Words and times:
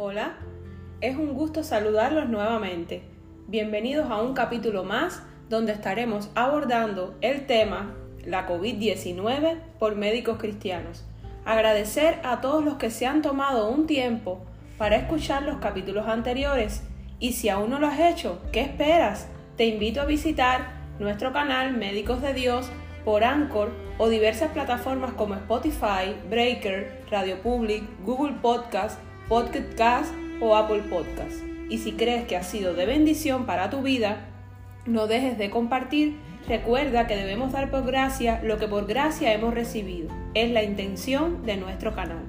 Hola, 0.00 0.36
es 1.00 1.16
un 1.16 1.34
gusto 1.34 1.64
saludarlos 1.64 2.28
nuevamente. 2.28 3.02
Bienvenidos 3.48 4.08
a 4.08 4.22
un 4.22 4.32
capítulo 4.32 4.84
más 4.84 5.24
donde 5.48 5.72
estaremos 5.72 6.30
abordando 6.36 7.16
el 7.20 7.46
tema 7.46 7.96
la 8.24 8.46
COVID-19 8.46 9.58
por 9.80 9.96
médicos 9.96 10.38
cristianos. 10.38 11.04
Agradecer 11.44 12.20
a 12.22 12.40
todos 12.40 12.64
los 12.64 12.76
que 12.76 12.90
se 12.90 13.08
han 13.08 13.22
tomado 13.22 13.68
un 13.68 13.88
tiempo 13.88 14.40
para 14.76 14.94
escuchar 14.94 15.42
los 15.42 15.56
capítulos 15.56 16.06
anteriores 16.06 16.84
y 17.18 17.32
si 17.32 17.48
aún 17.48 17.70
no 17.70 17.80
lo 17.80 17.88
has 17.88 17.98
hecho, 17.98 18.40
¿qué 18.52 18.60
esperas? 18.60 19.26
Te 19.56 19.66
invito 19.66 20.00
a 20.00 20.04
visitar 20.04 20.74
nuestro 21.00 21.32
canal 21.32 21.76
Médicos 21.76 22.22
de 22.22 22.34
Dios 22.34 22.70
por 23.04 23.24
Anchor 23.24 23.72
o 23.98 24.08
diversas 24.08 24.52
plataformas 24.52 25.14
como 25.14 25.34
Spotify, 25.34 26.14
Breaker, 26.30 27.04
Radio 27.10 27.42
Public, 27.42 27.82
Google 28.04 28.36
Podcast, 28.40 29.00
Podcast 29.28 30.14
o 30.40 30.56
Apple 30.56 30.84
Podcast. 30.88 31.36
Y 31.68 31.76
si 31.78 31.92
crees 31.92 32.26
que 32.26 32.38
ha 32.38 32.42
sido 32.42 32.72
de 32.72 32.86
bendición 32.86 33.44
para 33.44 33.68
tu 33.68 33.82
vida, 33.82 34.26
no 34.86 35.06
dejes 35.06 35.36
de 35.36 35.50
compartir. 35.50 36.16
Recuerda 36.48 37.06
que 37.06 37.14
debemos 37.14 37.52
dar 37.52 37.70
por 37.70 37.84
gracia 37.84 38.40
lo 38.42 38.56
que 38.56 38.68
por 38.68 38.86
gracia 38.86 39.34
hemos 39.34 39.52
recibido. 39.52 40.08
Es 40.32 40.50
la 40.50 40.62
intención 40.62 41.44
de 41.44 41.58
nuestro 41.58 41.94
canal. 41.94 42.24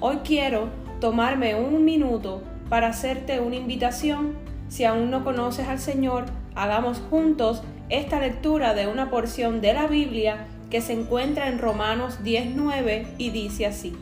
Hoy 0.00 0.18
quiero 0.22 0.68
tomarme 1.00 1.54
un 1.54 1.82
minuto 1.82 2.42
para 2.68 2.88
hacerte 2.88 3.40
una 3.40 3.56
invitación. 3.56 4.34
Si 4.68 4.84
aún 4.84 5.10
no 5.10 5.24
conoces 5.24 5.66
al 5.66 5.78
Señor, 5.78 6.26
hagamos 6.54 6.98
juntos 7.08 7.62
esta 7.88 8.20
lectura 8.20 8.74
de 8.74 8.86
una 8.86 9.08
porción 9.08 9.62
de 9.62 9.72
la 9.72 9.86
Biblia 9.86 10.46
que 10.70 10.82
se 10.82 10.92
encuentra 10.92 11.48
en 11.48 11.58
Romanos 11.58 12.22
19 12.22 13.06
y 13.16 13.30
dice 13.30 13.64
así, 13.64 13.96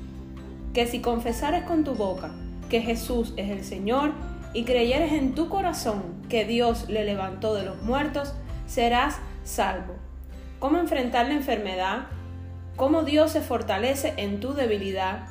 que 0.72 0.86
si 0.86 1.00
confesares 1.00 1.64
con 1.64 1.84
tu 1.84 1.94
boca 1.94 2.32
que 2.72 2.80
Jesús 2.80 3.34
es 3.36 3.50
el 3.50 3.64
Señor 3.64 4.12
y 4.54 4.64
creyeres 4.64 5.12
en 5.12 5.34
tu 5.34 5.50
corazón 5.50 6.02
que 6.30 6.46
Dios 6.46 6.88
le 6.88 7.04
levantó 7.04 7.54
de 7.54 7.64
los 7.64 7.82
muertos, 7.82 8.32
serás 8.66 9.18
salvo. 9.44 9.96
¿Cómo 10.58 10.78
enfrentar 10.78 11.26
la 11.26 11.34
enfermedad? 11.34 12.06
¿Cómo 12.76 13.02
Dios 13.02 13.30
se 13.30 13.42
fortalece 13.42 14.14
en 14.16 14.40
tu 14.40 14.54
debilidad? 14.54 15.28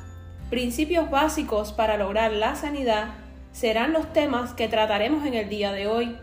Principios 0.50 1.10
básicos 1.10 1.72
para 1.72 1.96
lograr 1.96 2.30
la 2.30 2.54
sanidad 2.54 3.14
serán 3.50 3.92
los 3.92 4.12
temas 4.12 4.52
que 4.54 4.68
trataremos 4.68 5.26
en 5.26 5.34
el 5.34 5.48
día 5.48 5.72
de 5.72 5.88
hoy. 5.88 6.16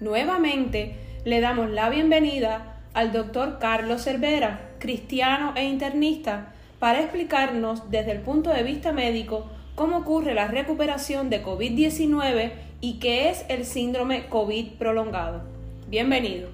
Nuevamente, 0.00 0.94
le 1.24 1.40
damos 1.40 1.70
la 1.70 1.88
bienvenida 1.88 2.82
al 2.94 3.10
doctor 3.10 3.58
Carlos 3.58 4.04
Cervera, 4.04 4.76
cristiano 4.78 5.54
e 5.56 5.64
internista, 5.64 6.52
para 6.78 7.00
explicarnos 7.00 7.90
desde 7.90 8.12
el 8.12 8.20
punto 8.20 8.50
de 8.50 8.62
vista 8.62 8.92
médico 8.92 9.50
cómo 9.76 9.98
ocurre 9.98 10.32
la 10.32 10.48
recuperación 10.48 11.28
de 11.28 11.44
COVID-19 11.44 12.52
y 12.80 12.94
qué 12.94 13.28
es 13.28 13.44
el 13.50 13.66
síndrome 13.66 14.26
COVID 14.28 14.78
prolongado. 14.78 15.42
Bienvenido. 15.88 16.48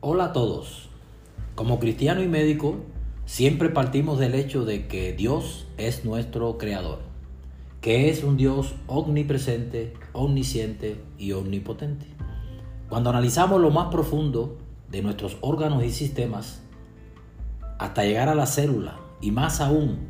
Hola 0.00 0.26
a 0.26 0.32
todos. 0.32 0.88
Como 1.54 1.78
cristiano 1.78 2.20
y 2.20 2.26
médico, 2.26 2.78
siempre 3.26 3.68
partimos 3.68 4.18
del 4.18 4.34
hecho 4.34 4.64
de 4.64 4.88
que 4.88 5.12
Dios 5.12 5.68
es 5.76 6.04
nuestro 6.04 6.58
creador, 6.58 6.98
que 7.80 8.10
es 8.10 8.24
un 8.24 8.36
Dios 8.36 8.74
omnipresente, 8.88 9.94
omnisciente 10.12 11.00
y 11.18 11.32
omnipotente. 11.32 12.06
Cuando 12.88 13.10
analizamos 13.10 13.60
lo 13.60 13.70
más 13.70 13.86
profundo 13.92 14.58
de 14.90 15.00
nuestros 15.00 15.36
órganos 15.42 15.84
y 15.84 15.92
sistemas, 15.92 16.60
hasta 17.78 18.02
llegar 18.02 18.28
a 18.28 18.34
la 18.34 18.46
célula 18.46 18.98
y 19.20 19.30
más 19.30 19.60
aún, 19.60 20.08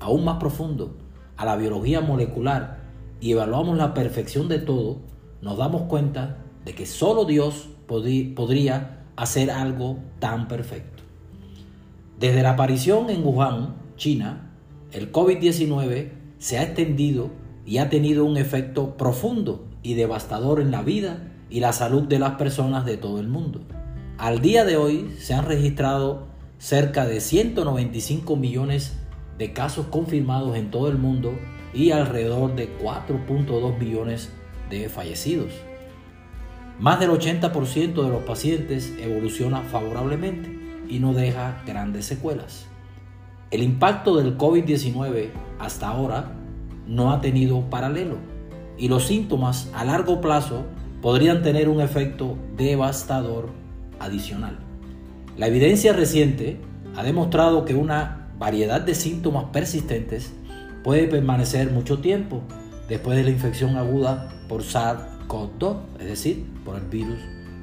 aún 0.00 0.24
más 0.24 0.38
profundo, 0.38 1.03
a 1.36 1.44
la 1.44 1.56
biología 1.56 2.00
molecular 2.00 2.78
y 3.20 3.32
evaluamos 3.32 3.76
la 3.76 3.94
perfección 3.94 4.48
de 4.48 4.58
todo, 4.58 4.98
nos 5.40 5.58
damos 5.58 5.82
cuenta 5.82 6.38
de 6.64 6.74
que 6.74 6.86
solo 6.86 7.24
Dios 7.24 7.68
podría 7.86 9.04
hacer 9.16 9.50
algo 9.50 9.98
tan 10.18 10.48
perfecto. 10.48 11.02
Desde 12.18 12.42
la 12.42 12.50
aparición 12.50 13.10
en 13.10 13.24
Wuhan, 13.24 13.74
China, 13.96 14.52
el 14.92 15.12
COVID-19 15.12 16.10
se 16.38 16.58
ha 16.58 16.62
extendido 16.62 17.30
y 17.66 17.78
ha 17.78 17.88
tenido 17.88 18.24
un 18.24 18.36
efecto 18.36 18.96
profundo 18.96 19.66
y 19.82 19.94
devastador 19.94 20.60
en 20.60 20.70
la 20.70 20.82
vida 20.82 21.30
y 21.50 21.60
la 21.60 21.72
salud 21.72 22.04
de 22.04 22.18
las 22.18 22.32
personas 22.32 22.84
de 22.84 22.96
todo 22.96 23.20
el 23.20 23.28
mundo. 23.28 23.60
Al 24.18 24.40
día 24.40 24.64
de 24.64 24.76
hoy 24.76 25.14
se 25.18 25.34
han 25.34 25.44
registrado 25.44 26.26
cerca 26.58 27.06
de 27.06 27.20
195 27.20 28.36
millones 28.36 28.96
de 29.38 29.52
casos 29.52 29.86
confirmados 29.86 30.56
en 30.56 30.70
todo 30.70 30.88
el 30.88 30.98
mundo 30.98 31.38
y 31.72 31.90
alrededor 31.90 32.54
de 32.54 32.76
4.2 32.78 33.78
millones 33.78 34.32
de 34.70 34.88
fallecidos. 34.88 35.52
Más 36.78 36.98
del 37.00 37.10
80% 37.10 37.94
de 37.94 38.08
los 38.08 38.22
pacientes 38.24 38.94
evoluciona 39.00 39.62
favorablemente 39.62 40.58
y 40.88 40.98
no 40.98 41.12
deja 41.12 41.62
grandes 41.66 42.06
secuelas. 42.06 42.66
El 43.50 43.62
impacto 43.62 44.16
del 44.16 44.36
COVID-19 44.36 45.30
hasta 45.58 45.88
ahora 45.88 46.32
no 46.86 47.12
ha 47.12 47.20
tenido 47.20 47.70
paralelo 47.70 48.16
y 48.76 48.88
los 48.88 49.06
síntomas 49.06 49.70
a 49.74 49.84
largo 49.84 50.20
plazo 50.20 50.66
podrían 51.00 51.42
tener 51.42 51.68
un 51.68 51.80
efecto 51.80 52.36
devastador 52.56 53.50
adicional. 54.00 54.58
La 55.36 55.46
evidencia 55.46 55.92
reciente 55.92 56.60
ha 56.96 57.02
demostrado 57.02 57.64
que 57.64 57.74
una 57.74 58.23
variedad 58.44 58.82
de 58.82 58.94
síntomas 58.94 59.46
persistentes 59.54 60.30
puede 60.82 61.08
permanecer 61.08 61.70
mucho 61.70 62.00
tiempo 62.00 62.42
después 62.90 63.16
de 63.16 63.24
la 63.24 63.30
infección 63.30 63.78
aguda 63.78 64.28
por 64.50 64.62
SARS-CoV-2, 64.62 65.78
es 66.00 66.06
decir, 66.06 66.44
por 66.62 66.76
el 66.76 66.82
virus 66.82 67.20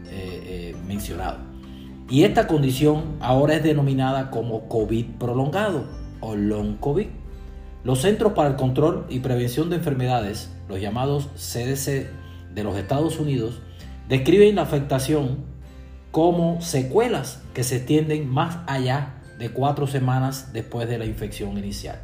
eh, 0.07 0.41
eh, 0.43 0.75
mencionado. 0.87 1.37
Y 2.09 2.23
esta 2.23 2.47
condición 2.47 3.17
ahora 3.19 3.57
es 3.57 3.63
denominada 3.63 4.31
como 4.31 4.67
COVID 4.69 5.05
prolongado 5.19 5.85
o 6.19 6.35
long 6.35 6.77
COVID. 6.77 7.05
Los 7.83 8.01
Centros 8.01 8.33
para 8.33 8.49
el 8.49 8.55
Control 8.55 9.05
y 9.07 9.19
Prevención 9.19 9.69
de 9.69 9.75
Enfermedades, 9.75 10.51
los 10.67 10.81
llamados 10.81 11.29
CDC 11.35 12.07
de 12.55 12.63
los 12.63 12.75
Estados 12.75 13.19
Unidos 13.19 13.61
describen 14.09 14.55
la 14.55 14.63
afectación 14.63 15.45
como 16.09 16.59
secuelas 16.59 17.43
que 17.53 17.63
se 17.63 17.77
extienden 17.77 18.27
más 18.27 18.57
allá 18.65 19.20
de 19.41 19.49
cuatro 19.49 19.87
semanas 19.87 20.53
después 20.53 20.87
de 20.87 20.99
la 20.99 21.05
infección 21.05 21.57
inicial. 21.57 21.99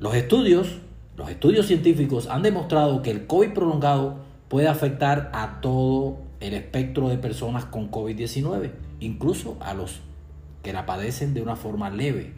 Los 0.00 0.14
estudios, 0.14 0.78
los 1.14 1.28
estudios 1.28 1.66
científicos 1.66 2.26
han 2.26 2.42
demostrado 2.42 3.02
que 3.02 3.10
el 3.10 3.26
COVID 3.26 3.52
prolongado 3.52 4.16
puede 4.48 4.66
afectar 4.66 5.30
a 5.34 5.60
todo 5.60 6.16
el 6.40 6.54
espectro 6.54 7.10
de 7.10 7.18
personas 7.18 7.66
con 7.66 7.90
COVID-19, 7.90 8.70
incluso 9.00 9.58
a 9.60 9.74
los 9.74 10.00
que 10.62 10.72
la 10.72 10.86
padecen 10.86 11.34
de 11.34 11.42
una 11.42 11.54
forma 11.54 11.90
leve. 11.90 12.32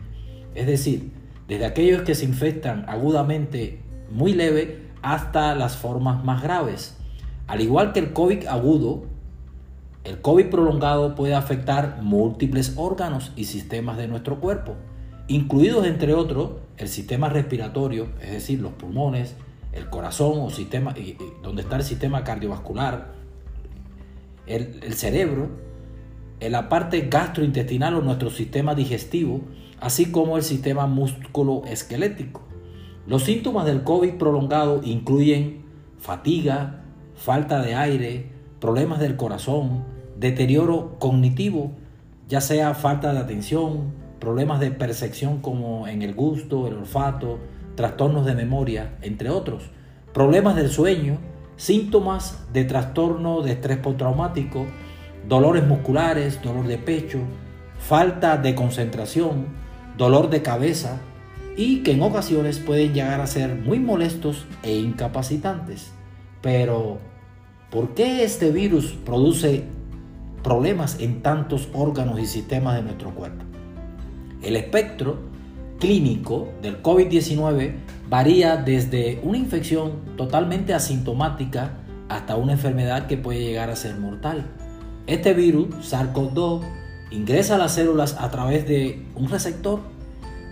Es 0.56 0.66
decir, 0.66 1.12
desde 1.46 1.64
aquellos 1.64 2.02
que 2.02 2.16
se 2.16 2.24
infectan 2.24 2.84
agudamente 2.88 3.78
muy 4.10 4.32
leve 4.32 4.88
hasta 5.02 5.54
las 5.54 5.76
formas 5.76 6.24
más 6.24 6.42
graves. 6.42 6.96
Al 7.46 7.60
igual 7.60 7.92
que 7.92 8.00
el 8.00 8.12
COVID 8.12 8.46
agudo, 8.46 9.04
el 10.04 10.20
COVID 10.20 10.50
prolongado 10.50 11.14
puede 11.14 11.34
afectar 11.34 12.00
múltiples 12.02 12.74
órganos 12.76 13.32
y 13.36 13.44
sistemas 13.44 13.96
de 13.96 14.06
nuestro 14.06 14.38
cuerpo, 14.38 14.74
incluidos 15.28 15.86
entre 15.86 16.12
otros 16.12 16.50
el 16.76 16.88
sistema 16.88 17.30
respiratorio, 17.30 18.08
es 18.20 18.32
decir, 18.32 18.60
los 18.60 18.72
pulmones, 18.72 19.34
el 19.72 19.88
corazón 19.88 20.40
o 20.40 20.50
sistema, 20.50 20.94
donde 21.42 21.62
está 21.62 21.76
el 21.76 21.84
sistema 21.84 22.22
cardiovascular, 22.22 23.14
el, 24.46 24.92
cerebro, 24.92 25.48
la 26.38 26.68
parte 26.68 27.08
gastrointestinal 27.08 27.94
o 27.94 28.02
nuestro 28.02 28.28
sistema 28.28 28.74
digestivo, 28.74 29.40
así 29.80 30.06
como 30.06 30.36
el 30.36 30.42
sistema 30.42 30.86
músculo-esquelético. 30.86 32.42
Los 33.06 33.22
síntomas 33.24 33.64
del 33.64 33.84
COVID 33.84 34.14
prolongado 34.14 34.82
incluyen 34.84 35.64
fatiga, 35.98 36.84
falta 37.14 37.62
de 37.62 37.74
aire, 37.74 38.30
problemas 38.60 39.00
del 39.00 39.16
corazón, 39.16 39.93
deterioro 40.24 40.96
cognitivo, 40.98 41.72
ya 42.28 42.40
sea 42.40 42.72
falta 42.72 43.12
de 43.12 43.18
atención, 43.18 43.92
problemas 44.18 44.58
de 44.58 44.70
percepción 44.70 45.42
como 45.42 45.86
en 45.86 46.00
el 46.00 46.14
gusto, 46.14 46.66
el 46.66 46.72
olfato, 46.72 47.40
trastornos 47.74 48.24
de 48.24 48.34
memoria, 48.34 48.96
entre 49.02 49.28
otros, 49.28 49.64
problemas 50.14 50.56
del 50.56 50.70
sueño, 50.70 51.18
síntomas 51.56 52.42
de 52.54 52.64
trastorno 52.64 53.42
de 53.42 53.52
estrés 53.52 53.76
postraumático, 53.76 54.64
dolores 55.28 55.66
musculares, 55.66 56.40
dolor 56.40 56.66
de 56.68 56.78
pecho, 56.78 57.18
falta 57.78 58.38
de 58.38 58.54
concentración, 58.54 59.48
dolor 59.98 60.30
de 60.30 60.40
cabeza, 60.40 61.00
y 61.54 61.82
que 61.82 61.92
en 61.92 62.02
ocasiones 62.02 62.58
pueden 62.60 62.94
llegar 62.94 63.20
a 63.20 63.26
ser 63.26 63.56
muy 63.56 63.78
molestos 63.78 64.46
e 64.62 64.74
incapacitantes. 64.74 65.92
Pero, 66.40 66.98
¿por 67.70 67.92
qué 67.92 68.24
este 68.24 68.50
virus 68.50 68.96
produce 69.04 69.64
problemas 70.44 71.00
en 71.00 71.22
tantos 71.22 71.68
órganos 71.72 72.20
y 72.20 72.26
sistemas 72.26 72.76
de 72.76 72.82
nuestro 72.82 73.12
cuerpo? 73.12 73.44
El 74.42 74.54
espectro 74.54 75.18
clínico 75.80 76.48
del 76.62 76.80
COVID-19 76.82 77.74
varía 78.08 78.56
desde 78.56 79.20
una 79.24 79.38
infección 79.38 80.16
totalmente 80.16 80.72
asintomática 80.74 81.72
hasta 82.08 82.36
una 82.36 82.52
enfermedad 82.52 83.06
que 83.06 83.16
puede 83.16 83.40
llegar 83.40 83.70
a 83.70 83.76
ser 83.76 83.96
mortal. 83.98 84.46
Este 85.06 85.34
virus, 85.34 85.92
SARS-CoV-2, 85.92 86.62
ingresa 87.10 87.56
a 87.56 87.58
las 87.58 87.72
células 87.72 88.16
a 88.18 88.30
través 88.30 88.66
de 88.66 89.04
un 89.14 89.28
receptor 89.28 89.80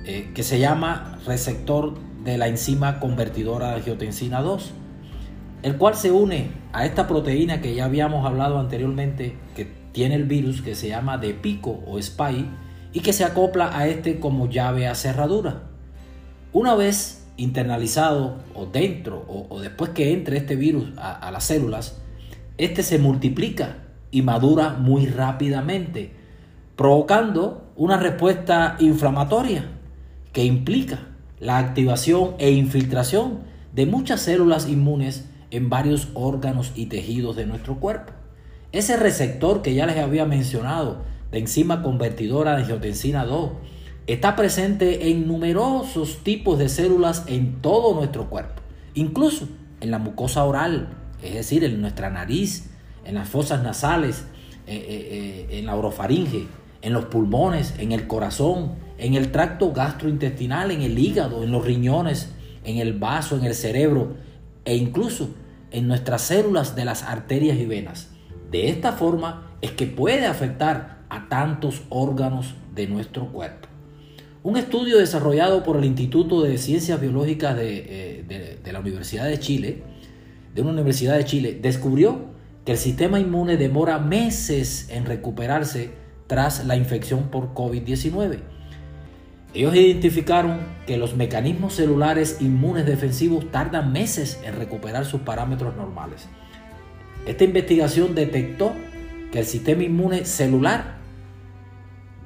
eh, 0.04 0.30
que 0.34 0.42
se 0.42 0.58
llama 0.58 1.18
receptor 1.26 1.94
de 2.24 2.38
la 2.38 2.48
enzima 2.48 3.00
convertidora 3.00 3.68
de 3.68 3.74
angiotensina 3.76 4.40
2, 4.40 4.72
el 5.62 5.76
cual 5.76 5.94
se 5.94 6.10
une 6.10 6.50
a 6.72 6.84
esta 6.84 7.06
proteína 7.06 7.60
que 7.60 7.74
ya 7.74 7.84
habíamos 7.84 8.26
hablado 8.26 8.58
anteriormente, 8.58 9.36
que 9.54 9.81
tiene 9.92 10.14
el 10.16 10.24
virus, 10.24 10.62
que 10.62 10.74
se 10.74 10.88
llama 10.88 11.18
de 11.18 11.34
pico 11.34 11.82
o 11.86 11.98
spike, 11.98 12.48
y 12.92 13.00
que 13.00 13.12
se 13.12 13.24
acopla 13.24 13.76
a 13.76 13.86
este 13.86 14.20
como 14.20 14.48
llave 14.48 14.86
a 14.86 14.94
cerradura. 14.94 15.62
Una 16.52 16.74
vez 16.74 17.26
internalizado 17.36 18.38
o 18.54 18.66
dentro 18.66 19.24
o, 19.26 19.60
después 19.60 19.90
que 19.90 20.12
entre 20.12 20.36
este 20.36 20.56
virus 20.56 20.90
a, 20.98 21.12
a 21.12 21.30
las 21.30 21.44
células, 21.44 21.98
este 22.58 22.82
se 22.82 22.98
multiplica 22.98 23.78
y 24.10 24.22
madura 24.22 24.76
muy 24.78 25.06
rápidamente, 25.06 26.12
provocando 26.76 27.72
una 27.76 27.96
respuesta 27.96 28.76
inflamatoria 28.78 29.64
que 30.32 30.44
implica 30.44 31.00
la 31.40 31.58
activación 31.58 32.34
e 32.38 32.50
infiltración 32.50 33.40
de 33.74 33.86
muchas 33.86 34.20
células 34.20 34.68
inmunes 34.68 35.28
en 35.50 35.70
varios 35.70 36.08
órganos 36.14 36.72
y 36.74 36.86
tejidos 36.86 37.36
de 37.36 37.46
nuestro 37.46 37.80
cuerpo. 37.80 38.12
Ese 38.72 38.96
receptor 38.96 39.60
que 39.60 39.74
ya 39.74 39.84
les 39.84 39.98
había 39.98 40.24
mencionado, 40.24 41.02
de 41.30 41.38
enzima 41.38 41.82
convertidora 41.82 42.56
de 42.56 42.62
angiotensina 42.62 43.26
2, 43.26 43.50
está 44.06 44.34
presente 44.34 45.10
en 45.10 45.28
numerosos 45.28 46.24
tipos 46.24 46.58
de 46.58 46.70
células 46.70 47.24
en 47.26 47.60
todo 47.60 47.94
nuestro 47.94 48.30
cuerpo, 48.30 48.62
incluso 48.94 49.46
en 49.82 49.90
la 49.90 49.98
mucosa 49.98 50.44
oral, 50.44 50.88
es 51.22 51.34
decir, 51.34 51.64
en 51.64 51.82
nuestra 51.82 52.08
nariz, 52.08 52.70
en 53.04 53.14
las 53.14 53.28
fosas 53.28 53.62
nasales, 53.62 54.24
eh, 54.66 54.74
eh, 54.74 55.46
eh, 55.50 55.58
en 55.58 55.66
la 55.66 55.76
orofaringe, 55.76 56.46
en 56.80 56.92
los 56.94 57.04
pulmones, 57.06 57.74
en 57.78 57.92
el 57.92 58.06
corazón, 58.06 58.72
en 58.96 59.14
el 59.14 59.32
tracto 59.32 59.72
gastrointestinal, 59.72 60.70
en 60.70 60.80
el 60.80 60.98
hígado, 60.98 61.44
en 61.44 61.52
los 61.52 61.64
riñones, 61.64 62.30
en 62.64 62.78
el 62.78 62.94
vaso, 62.94 63.36
en 63.36 63.44
el 63.44 63.54
cerebro 63.54 64.14
e 64.64 64.76
incluso 64.76 65.28
en 65.70 65.88
nuestras 65.88 66.22
células 66.22 66.74
de 66.74 66.84
las 66.84 67.02
arterias 67.02 67.58
y 67.58 67.66
venas. 67.66 68.11
De 68.52 68.68
esta 68.68 68.92
forma 68.92 69.50
es 69.62 69.72
que 69.72 69.86
puede 69.86 70.26
afectar 70.26 70.98
a 71.08 71.28
tantos 71.28 71.82
órganos 71.88 72.54
de 72.74 72.86
nuestro 72.86 73.32
cuerpo. 73.32 73.68
Un 74.42 74.56
estudio 74.56 74.98
desarrollado 74.98 75.62
por 75.62 75.78
el 75.78 75.84
Instituto 75.84 76.42
de 76.42 76.58
Ciencias 76.58 77.00
Biológicas 77.00 77.56
de, 77.56 78.58
de 78.62 78.72
la 78.72 78.80
Universidad 78.80 79.26
de 79.26 79.38
Chile, 79.38 79.82
de 80.54 80.60
una 80.60 80.72
Universidad 80.72 81.16
de 81.16 81.24
Chile, 81.24 81.58
descubrió 81.62 82.26
que 82.64 82.72
el 82.72 82.78
sistema 82.78 83.18
inmune 83.18 83.56
demora 83.56 83.98
meses 83.98 84.88
en 84.90 85.06
recuperarse 85.06 85.90
tras 86.26 86.66
la 86.66 86.76
infección 86.76 87.30
por 87.30 87.54
COVID-19. 87.54 88.40
Ellos 89.54 89.74
identificaron 89.74 90.60
que 90.86 90.96
los 90.96 91.14
mecanismos 91.16 91.74
celulares 91.74 92.38
inmunes 92.40 92.86
defensivos 92.86 93.50
tardan 93.50 93.92
meses 93.92 94.40
en 94.44 94.56
recuperar 94.56 95.04
sus 95.04 95.22
parámetros 95.22 95.76
normales. 95.76 96.28
Esta 97.26 97.44
investigación 97.44 98.14
detectó 98.14 98.72
que 99.30 99.38
el 99.38 99.46
sistema 99.46 99.82
inmune 99.84 100.24
celular 100.24 100.96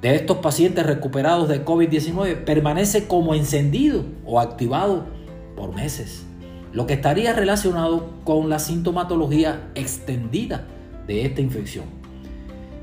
de 0.01 0.15
estos 0.15 0.37
pacientes 0.37 0.85
recuperados 0.85 1.49
de 1.49 1.63
COVID-19 1.63 2.43
permanece 2.43 3.07
como 3.07 3.33
encendido 3.33 4.05
o 4.25 4.39
activado 4.39 5.05
por 5.55 5.73
meses, 5.73 6.25
lo 6.73 6.85
que 6.85 6.93
estaría 6.93 7.33
relacionado 7.33 8.11
con 8.23 8.49
la 8.49 8.59
sintomatología 8.59 9.69
extendida 9.75 10.65
de 11.07 11.25
esta 11.25 11.41
infección 11.41 11.85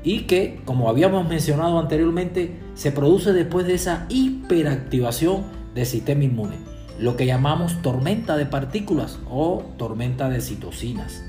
y 0.05 0.21
que, 0.21 0.61
como 0.65 0.87
habíamos 0.87 1.27
mencionado 1.27 1.79
anteriormente, 1.79 2.55
se 2.75 2.91
produce 2.91 3.33
después 3.33 3.65
de 3.65 3.73
esa 3.73 4.05
hiperactivación 4.07 5.43
del 5.73 5.85
sistema 5.85 6.23
inmune, 6.23 6.57
lo 6.99 7.17
que 7.17 7.25
llamamos 7.25 7.81
tormenta 7.81 8.37
de 8.37 8.45
partículas 8.45 9.19
o 9.29 9.63
tormenta 9.77 10.29
de 10.29 10.41
citocinas. 10.41 11.23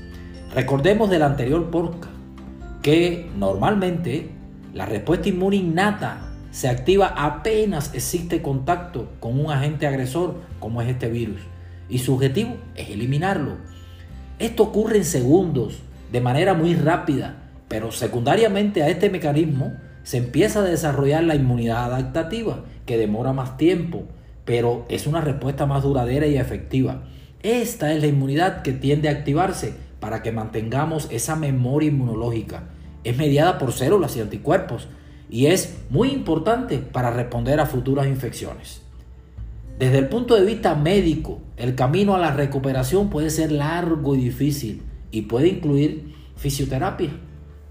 Recordemos 0.57 1.11
del 1.11 1.21
anterior 1.21 1.69
podcast 1.69 2.15
que 2.81 3.29
normalmente 3.37 4.31
la 4.73 4.87
respuesta 4.87 5.29
inmune 5.29 5.57
innata 5.57 6.31
se 6.49 6.67
activa 6.67 7.13
apenas 7.15 7.93
existe 7.93 8.41
contacto 8.41 9.07
con 9.19 9.39
un 9.39 9.51
agente 9.51 9.85
agresor 9.85 10.33
como 10.59 10.81
es 10.81 10.89
este 10.89 11.09
virus 11.09 11.41
y 11.89 11.99
su 11.99 12.15
objetivo 12.15 12.57
es 12.73 12.89
eliminarlo. 12.89 13.57
Esto 14.39 14.63
ocurre 14.63 14.97
en 14.97 15.05
segundos, 15.05 15.77
de 16.11 16.21
manera 16.21 16.55
muy 16.55 16.73
rápida, 16.73 17.35
pero 17.67 17.91
secundariamente 17.91 18.81
a 18.81 18.89
este 18.89 19.11
mecanismo 19.11 19.73
se 20.01 20.17
empieza 20.17 20.61
a 20.61 20.63
desarrollar 20.63 21.23
la 21.23 21.35
inmunidad 21.35 21.83
adaptativa, 21.83 22.65
que 22.87 22.97
demora 22.97 23.31
más 23.31 23.57
tiempo, 23.57 24.05
pero 24.43 24.87
es 24.89 25.05
una 25.05 25.21
respuesta 25.21 25.67
más 25.67 25.83
duradera 25.83 26.25
y 26.25 26.35
efectiva. 26.35 27.03
Esta 27.43 27.93
es 27.93 28.01
la 28.01 28.07
inmunidad 28.07 28.63
que 28.63 28.71
tiende 28.71 29.07
a 29.07 29.11
activarse 29.11 29.85
para 29.99 30.21
que 30.21 30.31
mantengamos 30.31 31.07
esa 31.11 31.35
memoria 31.35 31.89
inmunológica. 31.89 32.63
Es 33.03 33.17
mediada 33.17 33.57
por 33.57 33.71
células 33.71 34.15
y 34.15 34.21
anticuerpos 34.21 34.87
y 35.29 35.47
es 35.47 35.77
muy 35.89 36.09
importante 36.09 36.77
para 36.77 37.11
responder 37.11 37.59
a 37.59 37.65
futuras 37.65 38.07
infecciones. 38.07 38.81
Desde 39.79 39.99
el 39.99 40.09
punto 40.09 40.35
de 40.35 40.45
vista 40.45 40.73
médico, 40.75 41.39
el 41.55 41.75
camino 41.75 42.15
a 42.15 42.19
la 42.19 42.31
recuperación 42.31 43.09
puede 43.09 43.29
ser 43.29 43.51
largo 43.51 44.15
y 44.15 44.23
difícil 44.23 44.83
y 45.11 45.23
puede 45.23 45.49
incluir 45.49 46.15
fisioterapia, 46.35 47.11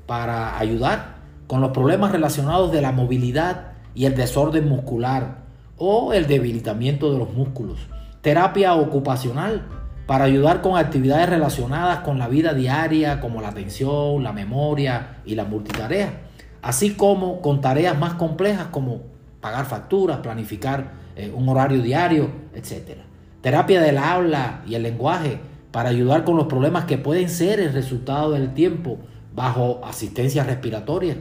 para 0.07 0.59
ayudar 0.59 1.17
con 1.47 1.61
los 1.61 1.71
problemas 1.71 2.13
relacionados 2.13 2.73
de 2.73 2.81
la 2.81 2.93
movilidad 2.93 3.73
y 3.95 4.05
el 4.07 4.15
desorden 4.15 4.69
muscular 4.69 5.45
o 5.79 6.13
el 6.13 6.27
debilitamiento 6.27 7.13
de 7.13 7.19
los 7.19 7.33
músculos. 7.33 7.79
Terapia 8.23 8.75
ocupacional 8.75 9.67
para 10.07 10.25
ayudar 10.25 10.63
con 10.63 10.79
actividades 10.79 11.29
relacionadas 11.29 12.01
con 12.01 12.19
la 12.19 12.29
vida 12.29 12.55
diaria 12.55 13.21
como 13.21 13.43
la 13.43 13.49
atención, 13.49 14.23
la 14.23 14.33
memoria 14.33 15.19
y 15.25 15.35
la 15.35 15.45
multitarea, 15.45 16.21
así 16.63 16.95
como 16.95 17.43
con 17.43 17.61
tareas 17.61 17.99
más 17.99 18.15
complejas 18.15 18.69
como 18.71 19.03
pagar 19.41 19.67
facturas, 19.67 20.19
planificar 20.19 20.93
eh, 21.17 21.33
un 21.35 21.49
horario 21.49 21.83
diario, 21.83 22.31
etc. 22.55 22.99
Terapia 23.41 23.81
del 23.81 23.99
habla 23.99 24.63
y 24.67 24.77
el 24.77 24.85
lenguaje 24.85 25.41
para 25.73 25.89
ayudar 25.89 26.25
con 26.25 26.37
los 26.37 26.47
problemas 26.47 26.85
que 26.85 26.99
pueden 26.99 27.29
ser 27.29 27.61
el 27.61 27.73
resultado 27.73 28.31
del 28.31 28.55
tiempo 28.55 28.99
bajo 29.35 29.81
asistencia 29.85 30.45
respiratoria, 30.45 31.17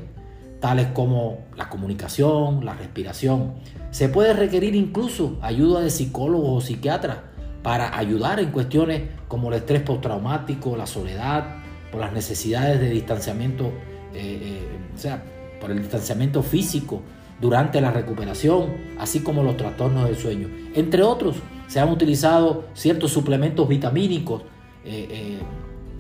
tales 0.62 0.88
como 0.94 1.39
la 1.58 1.70
comunicación, 1.70 2.63
la 2.63 2.75
respiración. 2.75 3.56
Se 3.92 4.10
puede 4.10 4.34
requerir 4.34 4.75
incluso 4.75 5.38
ayuda 5.42 5.82
de 5.82 5.89
psicólogos 5.89 6.63
o 6.63 6.65
psiquiatras 6.65 7.18
para 7.65 7.98
ayudar 7.98 8.39
en 8.39 8.51
cuestiones 8.51 9.01
como 9.27 9.50
el 9.50 9.55
estrés 9.55 9.81
postraumático, 9.81 10.77
la 10.77 10.86
soledad, 10.86 11.63
por 11.91 12.00
las 12.00 12.13
necesidades 12.13 12.79
de 12.79 12.91
distanciamiento, 12.91 13.72
eh, 14.13 14.39
eh, 14.39 14.67
o 14.93 14.98
sea, 15.00 15.24
por 15.60 15.72
el 15.72 15.79
distanciamiento 15.79 16.43
físico 16.43 17.01
durante 17.41 17.81
la 17.81 17.89
recuperación, 17.89 18.67
así 19.00 19.22
como 19.22 19.41
los 19.41 19.57
trastornos 19.57 20.05
del 20.05 20.15
sueño. 20.15 20.48
Entre 20.75 21.01
otros, 21.01 21.38
se 21.65 21.79
han 21.79 21.89
utilizado 21.89 22.65
ciertos 22.75 23.12
suplementos 23.12 23.67
vitamínicos 23.67 24.43
eh, 24.86 25.39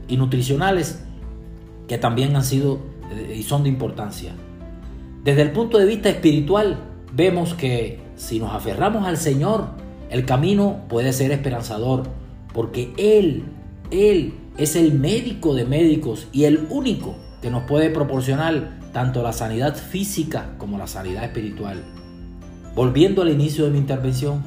y 0.07 0.17
nutricionales 0.17 1.03
que 1.87 1.97
también 1.97 2.35
han 2.35 2.43
sido 2.43 2.79
y 3.35 3.41
son 3.41 3.63
de 3.63 3.69
importancia. 3.69 4.33
Desde 5.23 5.41
el 5.41 5.51
punto 5.51 5.79
de 5.79 5.87
vista 5.87 6.09
espiritual, 6.09 6.77
vemos 7.11 7.55
que 7.55 8.01
si 8.15 8.39
nos 8.39 8.53
aferramos 8.53 9.07
al 9.07 9.17
Señor, 9.17 9.83
el 10.09 10.25
camino 10.25 10.81
puede 10.87 11.13
ser 11.13 11.31
esperanzador, 11.31 12.03
porque 12.53 12.93
Él, 12.97 13.43
Él 13.91 14.33
es 14.57 14.75
el 14.75 14.93
médico 14.93 15.53
de 15.53 15.65
médicos 15.65 16.27
y 16.31 16.45
el 16.45 16.67
único 16.69 17.15
que 17.41 17.49
nos 17.49 17.63
puede 17.63 17.89
proporcionar 17.89 18.79
tanto 18.93 19.21
la 19.21 19.33
sanidad 19.33 19.75
física 19.75 20.53
como 20.57 20.77
la 20.77 20.87
sanidad 20.87 21.23
espiritual. 21.25 21.83
Volviendo 22.75 23.21
al 23.21 23.29
inicio 23.29 23.65
de 23.65 23.71
mi 23.71 23.77
intervención, 23.77 24.43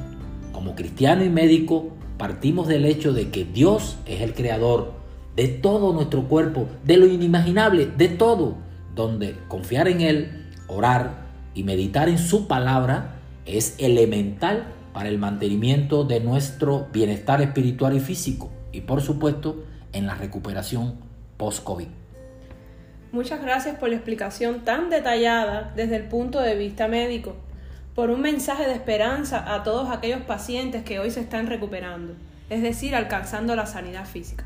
como 0.53 0.75
cristiano 0.75 1.25
y 1.25 1.29
médico, 1.29 1.91
partimos 2.17 2.67
del 2.67 2.85
hecho 2.85 3.13
de 3.13 3.31
que 3.31 3.45
Dios 3.45 3.97
es 4.07 4.23
el 4.23 4.35
creador 4.35 4.93
de 5.37 5.49
todo 5.49 5.93
nuestro 5.93 6.25
cuerpo, 6.25 6.67
de 6.85 6.97
lo 6.97 7.07
inimaginable, 7.07 7.87
de 7.87 8.09
todo, 8.09 8.57
donde 8.95 9.37
confiar 9.49 9.87
en 9.87 10.01
Él, 10.01 10.47
orar 10.67 11.27
y 11.55 11.63
meditar 11.63 12.09
en 12.09 12.19
su 12.19 12.49
palabra 12.49 13.21
es 13.47 13.77
elemental 13.79 14.75
para 14.93 15.09
el 15.09 15.19
mantenimiento 15.19 16.05
de 16.05 16.21
nuestro 16.21 16.89
bienestar 16.93 17.41
espiritual 17.43 17.97
y 17.97 18.01
físico 18.01 18.51
y 18.73 18.83
por 18.83 19.01
supuesto 19.01 19.65
en 19.93 20.07
la 20.07 20.15
recuperación 20.15 20.97
post-COVID. 21.37 21.89
Muchas 23.13 23.41
gracias 23.41 23.79
por 23.79 23.89
la 23.89 23.97
explicación 23.97 24.65
tan 24.65 24.91
detallada 24.91 25.73
desde 25.75 25.97
el 25.97 26.05
punto 26.05 26.41
de 26.41 26.55
vista 26.57 26.89
médico. 26.89 27.37
por 27.95 28.11
un 28.11 28.21
mensaje 28.21 28.65
de 28.69 28.75
esperanza 28.75 29.53
a 29.53 29.65
todos 29.65 29.91
aquellos 29.91 30.21
pacientes 30.21 30.85
que 30.85 31.01
hoy 31.01 31.11
se 31.11 31.19
están 31.19 31.49
recuperando, 31.49 32.15
es 32.49 32.63
decir, 32.63 32.95
alcanzando 32.95 33.57
la 33.57 33.67
sanidad 33.67 34.07
física. 34.07 34.45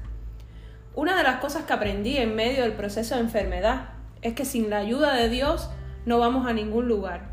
Una 0.94 1.18
de 1.18 1.22
las 1.22 1.36
cosas 1.36 1.64
que 1.64 1.74
aprendí 1.74 2.16
en 2.16 2.34
medio 2.34 2.62
del 2.62 2.72
proceso 2.72 3.14
de 3.14 3.20
enfermedad 3.20 3.90
es 4.22 4.32
que 4.32 4.46
sin 4.46 4.70
la 4.70 4.78
ayuda 4.78 5.12
de 5.12 5.28
Dios 5.28 5.68
no 6.06 6.18
vamos 6.18 6.46
a 6.46 6.54
ningún 6.54 6.88
lugar, 6.88 7.32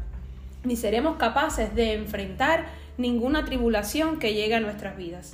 ni 0.66 0.76
seremos 0.76 1.16
capaces 1.16 1.74
de 1.74 1.94
enfrentar 1.94 2.66
ninguna 3.00 3.46
tribulación 3.46 4.20
que 4.20 4.34
llegue 4.34 4.56
a 4.56 4.60
nuestras 4.60 4.98
vidas. 4.98 5.32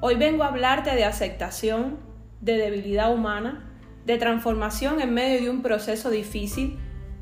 Hoy 0.00 0.16
vengo 0.16 0.42
a 0.42 0.48
hablarte 0.48 0.96
de 0.96 1.04
aceptación, 1.04 1.98
de 2.40 2.56
debilidad 2.56 3.12
humana, 3.12 3.70
de 4.06 4.16
transformación 4.16 5.00
en 5.00 5.12
medio 5.12 5.42
de 5.42 5.50
un 5.50 5.62
proceso 5.62 6.10
difícil, 6.10 6.78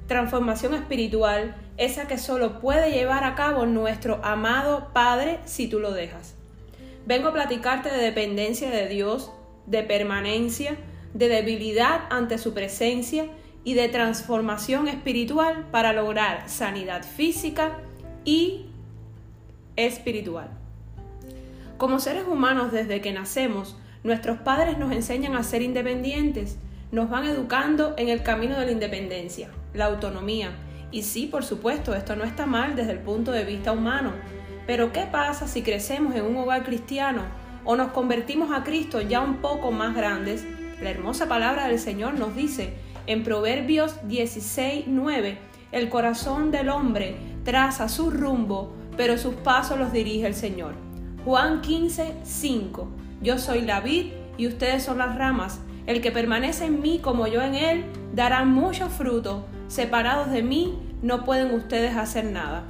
transformación 0.06 0.74
espiritual, 0.74 1.56
esa 1.76 2.06
que 2.06 2.18
solo 2.18 2.60
puede 2.60 2.92
llevar 2.92 3.24
a 3.24 3.34
cabo 3.34 3.66
nuestro 3.66 4.24
amado 4.24 4.90
Padre 4.92 5.40
si 5.44 5.66
tú 5.66 5.80
lo 5.80 5.92
dejas. 5.92 6.36
Vengo 7.04 7.28
a 7.28 7.32
platicarte 7.32 7.90
de 7.90 7.98
dependencia 7.98 8.70
de 8.70 8.86
Dios, 8.88 9.32
de 9.66 9.82
permanencia, 9.82 10.76
de 11.14 11.28
debilidad 11.28 12.02
ante 12.10 12.38
su 12.38 12.54
presencia 12.54 13.26
y 13.64 13.74
de 13.74 13.88
transformación 13.88 14.86
espiritual 14.86 15.66
para 15.72 15.92
lograr 15.92 16.48
sanidad 16.48 17.02
física 17.02 17.78
y 18.24 18.66
espiritual. 19.76 20.48
Como 21.76 22.00
seres 22.00 22.24
humanos 22.26 22.72
desde 22.72 23.00
que 23.00 23.12
nacemos, 23.12 23.76
nuestros 24.02 24.38
padres 24.38 24.78
nos 24.78 24.92
enseñan 24.92 25.34
a 25.34 25.42
ser 25.42 25.62
independientes, 25.62 26.58
nos 26.92 27.10
van 27.10 27.24
educando 27.24 27.94
en 27.96 28.08
el 28.08 28.22
camino 28.22 28.58
de 28.58 28.66
la 28.66 28.72
independencia, 28.72 29.50
la 29.72 29.86
autonomía. 29.86 30.50
Y 30.92 31.02
sí, 31.02 31.26
por 31.26 31.44
supuesto, 31.44 31.94
esto 31.94 32.14
no 32.14 32.24
está 32.24 32.46
mal 32.46 32.76
desde 32.76 32.92
el 32.92 33.00
punto 33.00 33.32
de 33.32 33.44
vista 33.44 33.72
humano. 33.72 34.12
Pero 34.66 34.92
¿qué 34.92 35.06
pasa 35.10 35.48
si 35.48 35.62
crecemos 35.62 36.14
en 36.14 36.24
un 36.24 36.36
hogar 36.36 36.64
cristiano 36.64 37.22
o 37.64 37.76
nos 37.76 37.92
convertimos 37.92 38.52
a 38.52 38.62
Cristo 38.62 39.00
ya 39.00 39.20
un 39.20 39.36
poco 39.36 39.72
más 39.72 39.94
grandes, 39.94 40.46
la 40.80 40.90
hermosa 40.90 41.28
palabra 41.28 41.68
del 41.68 41.78
Señor 41.78 42.18
nos 42.18 42.36
dice 42.36 42.74
en 43.06 43.22
Proverbios 43.22 43.96
16, 44.06 44.84
9, 44.86 45.38
el 45.72 45.88
corazón 45.88 46.50
del 46.50 46.68
hombre 46.68 47.16
traza 47.44 47.88
su 47.88 48.10
rumbo, 48.10 48.74
pero 48.96 49.18
sus 49.18 49.34
pasos 49.34 49.78
los 49.78 49.92
dirige 49.92 50.26
el 50.26 50.34
Señor. 50.34 50.74
Juan 51.24 51.60
15, 51.60 52.14
5, 52.22 52.88
yo 53.22 53.38
soy 53.38 53.62
la 53.62 53.80
vid 53.80 54.12
y 54.36 54.46
ustedes 54.46 54.82
son 54.82 54.98
las 54.98 55.16
ramas. 55.16 55.60
El 55.86 56.00
que 56.00 56.12
permanece 56.12 56.66
en 56.66 56.80
mí 56.80 56.98
como 57.02 57.26
yo 57.26 57.42
en 57.42 57.54
él, 57.54 57.84
dará 58.14 58.44
mucho 58.44 58.88
fruto. 58.88 59.46
Separados 59.68 60.30
de 60.30 60.42
mí, 60.42 60.78
no 61.02 61.24
pueden 61.24 61.52
ustedes 61.54 61.96
hacer 61.96 62.24
nada. 62.26 62.64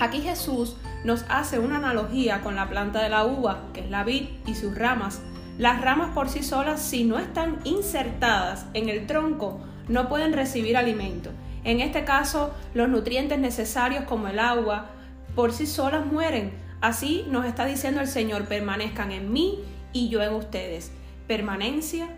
Aquí 0.00 0.20
Jesús 0.20 0.76
nos 1.04 1.24
hace 1.28 1.58
una 1.58 1.76
analogía 1.76 2.40
con 2.40 2.56
la 2.56 2.68
planta 2.68 3.02
de 3.02 3.08
la 3.08 3.24
uva, 3.24 3.64
que 3.72 3.80
es 3.80 3.90
la 3.90 4.04
vid, 4.04 4.28
y 4.46 4.54
sus 4.54 4.76
ramas. 4.76 5.20
Las 5.58 5.80
ramas 5.80 6.10
por 6.14 6.28
sí 6.28 6.42
solas, 6.42 6.80
si 6.80 7.04
no 7.04 7.18
están 7.18 7.58
insertadas 7.64 8.66
en 8.74 8.88
el 8.88 9.06
tronco, 9.06 9.60
no 9.88 10.08
pueden 10.08 10.32
recibir 10.32 10.76
alimento. 10.76 11.30
En 11.64 11.80
este 11.80 12.04
caso, 12.04 12.52
los 12.74 12.88
nutrientes 12.88 13.38
necesarios 13.38 14.04
como 14.04 14.28
el 14.28 14.38
agua, 14.38 14.90
por 15.34 15.52
sí 15.52 15.66
solas 15.66 16.06
mueren. 16.06 16.52
Así 16.80 17.24
nos 17.28 17.46
está 17.46 17.64
diciendo 17.64 18.00
el 18.00 18.08
Señor, 18.08 18.46
permanezcan 18.46 19.12
en 19.12 19.32
mí 19.32 19.60
y 19.92 20.08
yo 20.08 20.22
en 20.22 20.34
ustedes. 20.34 20.92
Permanencia, 21.26 22.08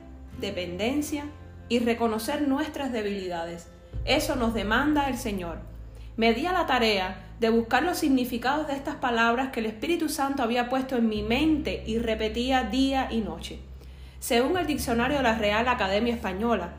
dependencia 0.40 1.25
y 1.68 1.78
reconocer 1.80 2.49
nuestras 2.49 2.92
debilidades. 2.92 3.68
Eso 4.04 4.37
nos 4.37 4.54
demanda 4.54 5.09
el 5.09 5.16
Señor. 5.16 5.59
Me 6.16 6.33
di 6.33 6.47
a 6.47 6.52
la 6.52 6.66
tarea 6.66 7.25
de 7.40 7.50
buscar 7.50 7.83
los 7.83 7.99
significados 7.99 8.66
de 8.68 8.75
estas 8.75 8.97
palabras 8.97 9.50
que 9.50 9.61
el 9.61 9.66
Espíritu 9.66 10.09
Santo 10.09 10.42
había 10.42 10.68
puesto 10.68 10.97
en 10.97 11.09
mi 11.09 11.23
mente 11.23 11.83
y 11.87 11.99
repetía 11.99 12.64
día 12.64 13.09
y 13.11 13.21
noche. 13.21 13.59
Según 14.21 14.56
el 14.56 14.66
diccionario 14.66 15.18
de 15.18 15.23
la 15.25 15.37
Real 15.37 15.68
Academia 15.68 16.14
Española, 16.14 16.75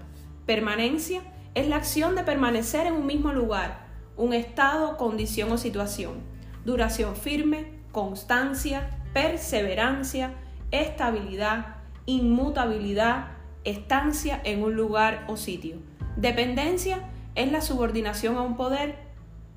permanencia 0.46 1.22
es 1.54 1.68
la 1.68 1.76
acción 1.76 2.16
de 2.16 2.24
permanecer 2.24 2.88
en 2.88 2.94
un 2.94 3.06
mismo 3.06 3.34
lugar, 3.34 3.85
un 4.18 4.34
estado, 4.34 4.98
condición 4.98 5.52
o 5.52 5.58
situación. 5.58 6.22
Duración 6.66 7.16
firme, 7.16 7.72
constancia, 7.92 8.90
perseverancia, 9.14 10.34
estabilidad, 10.72 11.78
inmutabilidad, 12.06 13.28
estancia 13.64 14.42
en 14.44 14.64
un 14.64 14.76
lugar 14.76 15.26
o 15.28 15.38
sitio. 15.38 15.78
Dependencia 16.16 17.00
es 17.36 17.52
la 17.52 17.62
subordinación 17.62 18.38
a 18.38 18.42
un 18.42 18.56
poder 18.56 19.06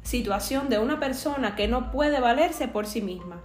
situación 0.03 0.69
de 0.69 0.79
una 0.79 0.99
persona 0.99 1.55
que 1.55 1.69
no 1.69 1.91
puede 1.91 2.21
valerse 2.21 2.69
por 2.69 2.87
sí 2.87 3.03
misma. 3.03 3.41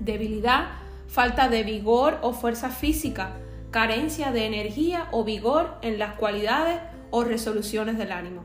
Debilidad, 0.00 0.68
falta 1.06 1.48
de 1.48 1.62
vigor 1.62 2.18
o 2.22 2.32
fuerza 2.32 2.70
física, 2.70 3.36
carencia 3.70 4.32
de 4.32 4.46
energía 4.46 5.08
o 5.12 5.24
vigor 5.24 5.76
en 5.82 5.98
las 5.98 6.14
cualidades 6.14 6.80
o 7.10 7.24
resoluciones 7.24 7.98
del 7.98 8.12
ánimo. 8.12 8.44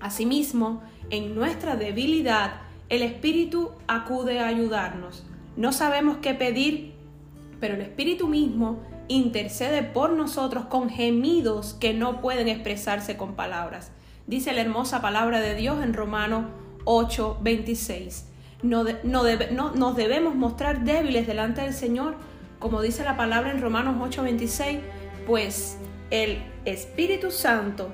Asimismo, 0.00 0.82
en 1.10 1.34
nuestra 1.34 1.76
debilidad, 1.76 2.62
el 2.88 3.02
Espíritu 3.02 3.72
acude 3.86 4.40
a 4.40 4.48
ayudarnos. 4.48 5.24
No 5.56 5.72
sabemos 5.72 6.18
qué 6.18 6.34
pedir, 6.34 6.94
pero 7.60 7.74
el 7.74 7.80
Espíritu 7.82 8.28
mismo 8.28 8.80
intercede 9.08 9.82
por 9.82 10.12
nosotros 10.12 10.66
con 10.66 10.88
gemidos 10.88 11.74
que 11.74 11.94
no 11.94 12.20
pueden 12.20 12.48
expresarse 12.48 13.16
con 13.16 13.34
palabras 13.34 13.92
dice 14.30 14.52
la 14.52 14.60
hermosa 14.60 15.02
palabra 15.02 15.40
de 15.40 15.56
Dios 15.56 15.82
en 15.82 15.92
Romanos 15.92 16.44
8, 16.84 17.38
26. 17.42 18.26
No, 18.62 18.84
no, 19.02 19.24
nos 19.74 19.96
debemos 19.96 20.36
mostrar 20.36 20.84
débiles 20.84 21.26
delante 21.26 21.62
del 21.62 21.74
Señor, 21.74 22.14
como 22.60 22.80
dice 22.80 23.02
la 23.02 23.16
palabra 23.16 23.50
en 23.50 23.60
Romanos 23.60 23.96
8, 24.00 24.22
26, 24.22 24.78
pues 25.26 25.78
el 26.10 26.42
Espíritu 26.64 27.32
Santo 27.32 27.92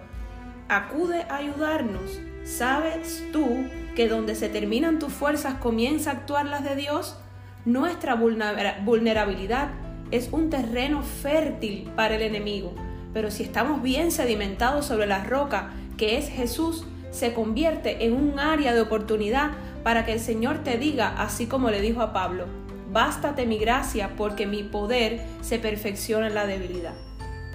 acude 0.69 1.23
a 1.23 1.37
ayudarnos. 1.37 2.21
¿Sabes 2.47 3.25
tú 3.33 3.65
que 3.97 4.07
donde 4.07 4.37
se 4.37 4.49
terminan 4.49 5.01
tus 5.01 5.13
fuerzas 5.13 5.55
comienza 5.55 6.11
a 6.11 6.13
actuar 6.15 6.47
las 6.47 6.63
de 6.63 6.77
Dios? 6.77 7.19
Nuestra 7.65 8.15
vulnerabilidad 8.15 9.71
es 10.13 10.29
un 10.31 10.49
terreno 10.49 11.03
fértil 11.03 11.91
para 11.97 12.15
el 12.15 12.23
enemigo, 12.23 12.73
pero 13.13 13.33
si 13.33 13.43
estamos 13.43 13.83
bien 13.83 14.13
sedimentados 14.13 14.87
sobre 14.87 15.09
la 15.09 15.25
roca 15.25 15.73
que 15.99 16.19
es 16.19 16.29
Jesús, 16.29 16.87
se 17.11 17.35
convierte 17.35 18.05
en 18.07 18.13
un 18.13 18.39
área 18.39 18.75
de 18.75 18.81
oportunidad 18.81 19.51
para 19.83 20.07
que 20.07 20.13
el 20.13 20.21
Señor 20.21 20.63
te 20.63 20.79
diga, 20.79 21.21
así 21.21 21.47
como 21.47 21.71
le 21.71 21.81
dijo 21.81 22.01
a 22.01 22.13
Pablo, 22.13 22.47
bástate 22.93 23.45
mi 23.45 23.59
gracia 23.59 24.13
porque 24.17 24.47
mi 24.47 24.63
poder 24.63 25.21
se 25.41 25.59
perfecciona 25.59 26.29
en 26.29 26.35
la 26.35 26.47
debilidad. 26.47 26.95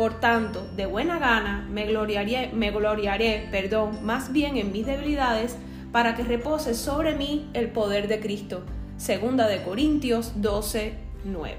Por 0.01 0.19
tanto, 0.19 0.67
de 0.75 0.87
buena 0.87 1.19
gana 1.19 1.67
me 1.69 1.85
gloriaré, 1.85 2.49
me 2.53 2.71
gloriaré, 2.71 3.47
perdón, 3.51 4.03
más 4.03 4.31
bien 4.31 4.57
en 4.57 4.71
mis 4.71 4.87
debilidades, 4.87 5.57
para 5.91 6.15
que 6.15 6.23
repose 6.23 6.73
sobre 6.73 7.13
mí 7.13 7.51
el 7.53 7.69
poder 7.69 8.07
de 8.07 8.19
Cristo. 8.19 8.63
Segunda 8.97 9.47
de 9.47 9.61
Corintios 9.61 10.41
12, 10.41 10.95
9. 11.25 11.55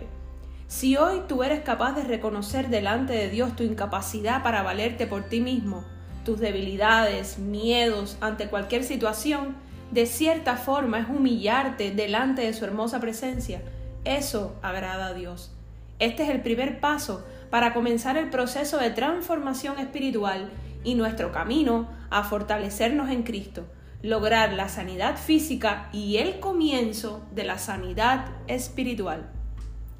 Si 0.66 0.96
hoy 0.96 1.20
tú 1.28 1.44
eres 1.44 1.60
capaz 1.60 1.92
de 1.92 2.02
reconocer 2.02 2.68
delante 2.68 3.12
de 3.12 3.30
Dios 3.30 3.54
tu 3.54 3.62
incapacidad 3.62 4.42
para 4.42 4.64
valerte 4.64 5.06
por 5.06 5.22
ti 5.22 5.38
mismo, 5.40 5.84
tus 6.24 6.40
debilidades, 6.40 7.38
miedos 7.38 8.16
ante 8.20 8.48
cualquier 8.48 8.82
situación, 8.82 9.54
de 9.92 10.06
cierta 10.06 10.56
forma 10.56 10.98
es 10.98 11.08
humillarte 11.08 11.92
delante 11.92 12.42
de 12.42 12.54
su 12.54 12.64
hermosa 12.64 12.98
presencia. 12.98 13.62
Eso 14.04 14.56
agrada 14.62 15.06
a 15.06 15.14
Dios. 15.14 15.52
Este 16.00 16.24
es 16.24 16.30
el 16.30 16.40
primer 16.40 16.80
paso 16.80 17.24
para 17.52 17.74
comenzar 17.74 18.16
el 18.16 18.30
proceso 18.30 18.78
de 18.78 18.88
transformación 18.88 19.78
espiritual 19.78 20.50
y 20.84 20.94
nuestro 20.94 21.32
camino 21.32 21.86
a 22.08 22.24
fortalecernos 22.24 23.10
en 23.10 23.24
Cristo, 23.24 23.66
lograr 24.00 24.54
la 24.54 24.70
sanidad 24.70 25.18
física 25.18 25.90
y 25.92 26.16
el 26.16 26.40
comienzo 26.40 27.22
de 27.34 27.44
la 27.44 27.58
sanidad 27.58 28.24
espiritual. 28.46 29.28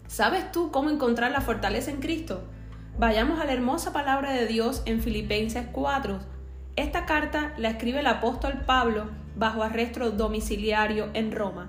¿Sabes 0.07 0.51
tú 0.51 0.71
cómo 0.71 0.89
encontrar 0.89 1.31
la 1.31 1.43
fortaleza 1.43 1.91
en 1.91 2.01
Cristo? 2.01 2.43
Vayamos 2.99 3.39
a 3.39 3.45
la 3.45 3.53
hermosa 3.53 3.93
palabra 3.93 4.33
de 4.33 4.47
Dios 4.47 4.81
en 4.87 5.03
Filipenses 5.03 5.67
4. 5.73 6.21
Esta 6.77 7.05
carta 7.05 7.53
la 7.59 7.69
escribe 7.69 8.01
el 8.01 8.07
apóstol 8.07 8.63
Pablo 8.65 9.11
bajo 9.37 9.63
arresto 9.63 10.11
domiciliario 10.11 11.11
en 11.13 11.33
Roma. 11.33 11.69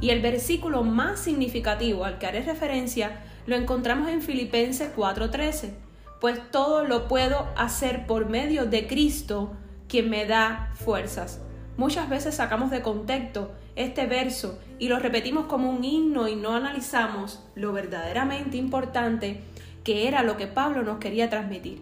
Y 0.00 0.10
el 0.10 0.22
versículo 0.22 0.82
más 0.82 1.20
significativo 1.20 2.04
al 2.04 2.18
que 2.18 2.26
haré 2.26 2.42
referencia 2.42 3.20
lo 3.46 3.56
encontramos 3.56 4.08
en 4.08 4.22
Filipenses 4.22 4.90
4:13. 4.94 5.72
Pues 6.20 6.50
todo 6.50 6.84
lo 6.84 7.08
puedo 7.08 7.48
hacer 7.56 8.06
por 8.06 8.28
medio 8.28 8.66
de 8.66 8.86
Cristo, 8.86 9.52
quien 9.88 10.10
me 10.10 10.26
da 10.26 10.70
fuerzas. 10.74 11.40
Muchas 11.76 12.08
veces 12.08 12.34
sacamos 12.34 12.70
de 12.70 12.82
contexto 12.82 13.52
este 13.74 14.06
verso 14.06 14.58
y 14.78 14.88
lo 14.88 14.98
repetimos 14.98 15.46
como 15.46 15.70
un 15.70 15.82
himno 15.82 16.28
y 16.28 16.36
no 16.36 16.54
analizamos 16.54 17.42
lo 17.54 17.72
verdaderamente 17.72 18.58
importante 18.58 19.40
que 19.84 20.06
era 20.06 20.22
lo 20.22 20.36
que 20.36 20.46
Pablo 20.46 20.82
nos 20.82 20.98
quería 20.98 21.30
transmitir. 21.30 21.80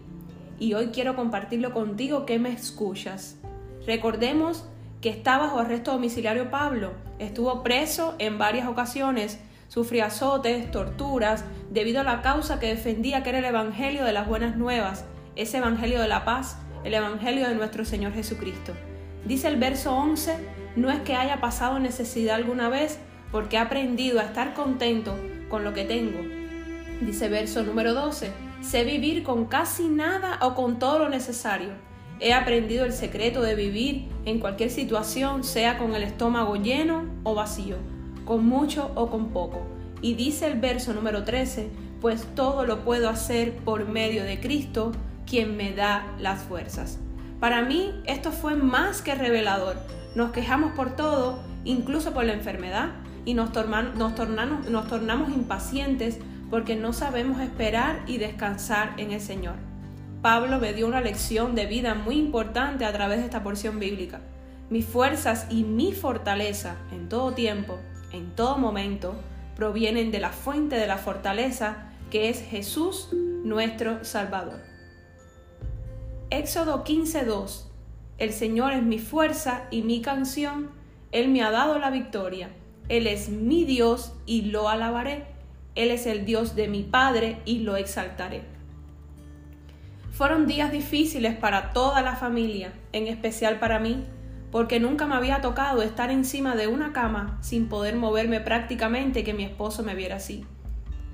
Y 0.57 0.73
hoy 0.73 0.87
quiero 0.87 1.15
compartirlo 1.15 1.73
contigo 1.73 2.25
que 2.25 2.39
me 2.39 2.51
escuchas. 2.51 3.37
Recordemos 3.85 4.65
que 5.01 5.09
está 5.09 5.37
bajo 5.37 5.59
arresto 5.59 5.91
domiciliario 5.91 6.49
Pablo. 6.49 6.91
Estuvo 7.19 7.63
preso 7.63 8.15
en 8.19 8.37
varias 8.37 8.67
ocasiones, 8.67 9.39
sufrió 9.67 10.05
azotes, 10.05 10.69
torturas, 10.71 11.45
debido 11.69 12.01
a 12.01 12.03
la 12.03 12.21
causa 12.21 12.59
que 12.59 12.67
defendía 12.67 13.23
que 13.23 13.29
era 13.29 13.39
el 13.39 13.45
Evangelio 13.45 14.03
de 14.03 14.13
las 14.13 14.27
buenas 14.27 14.57
nuevas, 14.57 15.05
ese 15.35 15.57
Evangelio 15.57 16.01
de 16.01 16.07
la 16.07 16.25
paz, 16.25 16.57
el 16.83 16.93
Evangelio 16.93 17.47
de 17.47 17.55
nuestro 17.55 17.85
Señor 17.85 18.13
Jesucristo. 18.13 18.73
Dice 19.25 19.47
el 19.47 19.57
verso 19.57 19.95
11, 19.95 20.37
no 20.75 20.89
es 20.91 20.99
que 21.01 21.15
haya 21.15 21.39
pasado 21.39 21.79
necesidad 21.79 22.35
alguna 22.35 22.69
vez, 22.69 22.99
porque 23.31 23.57
he 23.57 23.59
aprendido 23.59 24.19
a 24.19 24.23
estar 24.23 24.53
contento 24.53 25.15
con 25.49 25.63
lo 25.63 25.73
que 25.73 25.85
tengo. 25.85 26.19
Dice 27.01 27.29
verso 27.29 27.63
número 27.63 27.93
12, 27.93 28.31
sé 28.61 28.83
vivir 28.83 29.23
con 29.23 29.45
casi 29.45 29.87
nada 29.87 30.39
o 30.41 30.55
con 30.55 30.79
todo 30.79 30.99
lo 30.99 31.09
necesario. 31.09 31.71
He 32.21 32.33
aprendido 32.33 32.83
el 32.85 32.91
secreto 32.91 33.41
de 33.41 33.55
vivir 33.55 34.09
en 34.25 34.39
cualquier 34.39 34.69
situación, 34.69 35.45
sea 35.45 35.77
con 35.77 35.95
el 35.95 36.03
estómago 36.03 36.57
lleno 36.57 37.05
o 37.23 37.33
vacío, 37.33 37.77
con 38.25 38.45
mucho 38.45 38.91
o 38.95 39.09
con 39.09 39.29
poco. 39.29 39.61
Y 40.01 40.15
dice 40.15 40.47
el 40.47 40.59
verso 40.59 40.93
número 40.93 41.23
13, 41.23 41.69
pues 42.01 42.27
todo 42.35 42.65
lo 42.65 42.83
puedo 42.83 43.07
hacer 43.09 43.55
por 43.57 43.87
medio 43.87 44.25
de 44.25 44.39
Cristo, 44.41 44.91
quien 45.25 45.55
me 45.55 45.73
da 45.73 46.05
las 46.19 46.43
fuerzas. 46.43 46.99
Para 47.39 47.61
mí 47.61 47.93
esto 48.05 48.33
fue 48.33 48.55
más 48.55 49.01
que 49.01 49.15
revelador. 49.15 49.77
Nos 50.13 50.31
quejamos 50.31 50.73
por 50.73 50.97
todo, 50.97 51.39
incluso 51.63 52.13
por 52.13 52.25
la 52.25 52.33
enfermedad, 52.33 52.89
y 53.23 53.33
nos, 53.33 53.53
tornamos, 53.53 53.95
nos 54.69 54.87
tornamos 54.87 55.29
impacientes 55.29 56.17
porque 56.49 56.75
no 56.75 56.91
sabemos 56.91 57.39
esperar 57.41 58.01
y 58.07 58.17
descansar 58.17 58.93
en 58.97 59.11
el 59.11 59.21
Señor. 59.21 59.68
Pablo 60.21 60.59
me 60.59 60.73
dio 60.73 60.85
una 60.85 60.99
lección 60.99 61.55
de 61.55 61.65
vida 61.65 61.95
muy 61.95 62.17
importante 62.17 62.83
a 62.83 62.91
través 62.91 63.19
de 63.19 63.25
esta 63.25 63.41
porción 63.41 63.79
bíblica. 63.79 64.19
Mis 64.69 64.85
fuerzas 64.85 65.47
y 65.49 65.63
mi 65.63 65.93
fortaleza 65.93 66.75
en 66.91 67.07
todo 67.07 67.31
tiempo, 67.31 67.79
en 68.11 68.35
todo 68.35 68.57
momento, 68.57 69.15
provienen 69.55 70.11
de 70.11 70.19
la 70.19 70.31
fuente 70.31 70.75
de 70.75 70.87
la 70.87 70.97
fortaleza 70.97 71.93
que 72.11 72.27
es 72.27 72.41
Jesús 72.41 73.09
nuestro 73.13 74.03
Salvador. 74.03 74.59
Éxodo 76.31 76.83
15:2 76.83 77.69
El 78.17 78.33
Señor 78.33 78.73
es 78.73 78.83
mi 78.83 78.99
fuerza 78.99 79.67
y 79.71 79.83
mi 79.83 80.01
canción, 80.01 80.71
Él 81.13 81.29
me 81.29 81.43
ha 81.43 81.49
dado 81.49 81.79
la 81.79 81.91
victoria, 81.91 82.49
Él 82.89 83.07
es 83.07 83.29
mi 83.29 83.63
Dios 83.63 84.11
y 84.25 84.41
lo 84.41 84.67
alabaré, 84.67 85.27
Él 85.75 85.91
es 85.91 86.05
el 86.05 86.25
Dios 86.25 86.57
de 86.57 86.67
mi 86.67 86.83
Padre 86.83 87.37
y 87.45 87.59
lo 87.59 87.77
exaltaré. 87.77 88.58
Fueron 90.19 90.47
días 90.47 90.69
difíciles 90.69 91.37
para 91.37 91.71
toda 91.71 92.01
la 92.01 92.17
familia, 92.17 92.73
en 92.91 93.07
especial 93.07 93.57
para 93.57 93.79
mí, 93.79 94.03
porque 94.51 94.77
nunca 94.77 95.07
me 95.07 95.15
había 95.15 95.39
tocado 95.39 95.81
estar 95.81 96.11
encima 96.11 96.57
de 96.57 96.67
una 96.67 96.91
cama 96.91 97.37
sin 97.39 97.69
poder 97.69 97.95
moverme 97.95 98.41
prácticamente 98.41 99.23
que 99.23 99.33
mi 99.33 99.45
esposo 99.45 99.81
me 99.81 99.95
viera 99.95 100.17
así. 100.17 100.43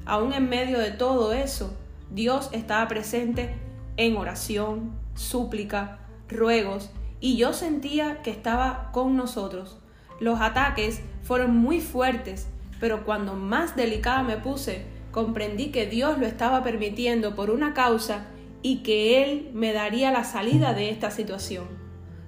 Aún 0.07 0.33
en 0.33 0.49
medio 0.49 0.79
de 0.79 0.89
todo 0.89 1.33
eso, 1.33 1.77
Dios 2.09 2.49
estaba 2.51 2.87
presente 2.87 3.53
en 3.95 4.17
oración, 4.17 4.97
súplica, 5.13 5.99
ruegos, 6.27 6.89
y 7.19 7.37
yo 7.37 7.53
sentía 7.53 8.23
que 8.23 8.31
estaba 8.31 8.89
con 8.91 9.15
nosotros. 9.15 9.77
Los 10.19 10.41
ataques 10.41 11.03
fueron 11.21 11.55
muy 11.55 11.79
fuertes, 11.79 12.47
pero 12.79 13.05
cuando 13.05 13.35
más 13.35 13.75
delicada 13.75 14.23
me 14.23 14.37
puse, 14.37 14.83
comprendí 15.11 15.67
que 15.67 15.85
Dios 15.85 16.17
lo 16.17 16.25
estaba 16.25 16.63
permitiendo 16.63 17.35
por 17.35 17.51
una 17.51 17.75
causa 17.75 18.29
y 18.65 18.77
que 18.77 19.21
Él 19.21 19.51
me 19.53 19.73
daría 19.73 20.11
la 20.11 20.23
salida 20.23 20.73
de 20.73 20.89
esta 20.89 21.11
situación. 21.11 21.65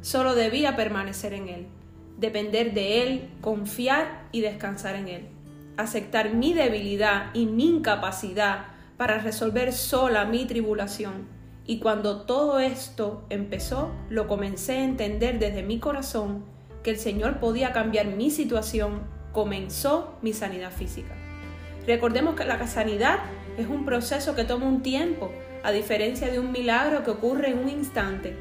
Solo 0.01 0.35
debía 0.35 0.75
permanecer 0.75 1.33
en 1.33 1.49
Él, 1.49 1.67
depender 2.19 2.75
de 2.75 3.01
Él, 3.01 3.29
confiar 3.41 4.27
y 4.31 4.41
descansar 4.41 4.93
en 4.97 5.07
Él, 5.07 5.29
aceptar 5.77 6.35
mi 6.35 6.53
debilidad 6.53 7.31
y 7.33 7.47
mi 7.47 7.65
incapacidad 7.77 8.67
para 8.97 9.17
resolver 9.17 9.73
sola 9.73 10.25
mi 10.25 10.45
tribulación 10.45 11.25
y 11.65 11.79
cuando 11.79 12.21
todo 12.21 12.59
esto 12.59 13.25
empezó, 13.31 13.89
lo 14.11 14.27
comencé 14.27 14.73
a 14.73 14.83
entender 14.83 15.39
desde 15.39 15.63
mi 15.63 15.79
corazón 15.79 16.45
que 16.83 16.91
el 16.91 16.99
Señor 16.99 17.39
podía 17.39 17.73
cambiar 17.73 18.05
mi 18.05 18.29
situación, 18.29 19.01
comenzó 19.33 20.13
mi 20.21 20.33
sanidad 20.33 20.71
física. 20.71 21.15
Recordemos 21.87 22.35
que 22.35 22.45
la 22.45 22.67
sanidad 22.67 23.21
es 23.57 23.65
un 23.65 23.85
proceso 23.85 24.35
que 24.35 24.43
toma 24.43 24.67
un 24.67 24.83
tiempo, 24.83 25.31
a 25.67 25.73
diferencia 25.73 26.31
de 26.31 26.39
un 26.39 26.53
milagro 26.53 27.03
que 27.03 27.11
ocurre 27.11 27.49
en 27.49 27.59
un 27.59 27.67
instante. 27.67 28.33